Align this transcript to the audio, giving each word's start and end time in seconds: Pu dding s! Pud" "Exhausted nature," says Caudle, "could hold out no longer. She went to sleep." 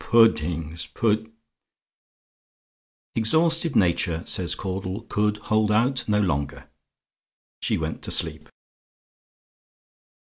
Pu 0.09 0.27
dding 0.29 0.73
s! 0.73 0.87
Pud" 0.87 1.31
"Exhausted 3.15 3.75
nature," 3.75 4.23
says 4.25 4.55
Caudle, 4.55 5.01
"could 5.01 5.37
hold 5.37 5.71
out 5.71 6.09
no 6.09 6.19
longer. 6.19 6.67
She 7.61 7.77
went 7.77 8.01
to 8.05 8.09
sleep." 8.09 8.49